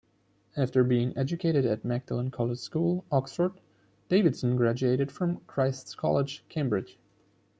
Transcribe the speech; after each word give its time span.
After 0.57 0.83
being 0.83 1.15
educated 1.15 1.63
at 1.63 1.85
Magdalen 1.85 2.31
College 2.31 2.57
School, 2.57 3.05
Oxford, 3.11 3.59
Davidson 4.09 4.55
graduated 4.55 5.11
from 5.11 5.41
Christ's 5.45 5.93
College, 5.93 6.43
Cambridge. 6.49 6.97